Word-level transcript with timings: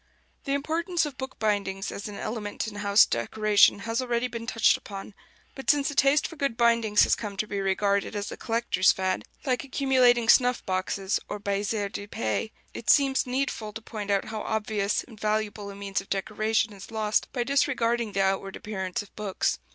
The 0.45 0.53
importance 0.53 1.05
of 1.05 1.15
bookbindings 1.19 1.91
as 1.91 2.07
an 2.07 2.15
element 2.15 2.67
in 2.67 2.77
house 2.77 3.05
decoration 3.05 3.81
has 3.81 4.01
already 4.01 4.27
been 4.27 4.47
touched 4.47 4.75
upon; 4.75 5.13
but 5.53 5.69
since 5.69 5.91
a 5.91 5.95
taste 5.95 6.25
for 6.27 6.35
good 6.35 6.57
bindings 6.57 7.03
has 7.03 7.13
come 7.13 7.37
to 7.37 7.45
be 7.45 7.59
regarded 7.61 8.15
as 8.15 8.31
a 8.31 8.35
collector's 8.35 8.91
fad, 8.91 9.25
like 9.45 9.63
accumulating 9.63 10.27
snuff 10.27 10.65
boxes 10.65 11.19
or 11.29 11.37
baisers 11.39 11.91
de 11.91 12.07
paix, 12.07 12.51
it 12.73 12.89
seems 12.89 13.27
needful 13.27 13.73
to 13.73 13.81
point 13.83 14.09
out 14.09 14.25
how 14.25 14.41
obvious 14.41 15.03
and 15.03 15.19
valuable 15.19 15.69
a 15.69 15.75
means 15.75 16.01
of 16.01 16.09
decoration 16.09 16.73
is 16.73 16.89
lost 16.89 17.31
by 17.31 17.43
disregarding 17.43 18.13
the 18.13 18.23
outward 18.23 18.55
appearance 18.55 19.03
of 19.03 19.15
books. 19.15 19.59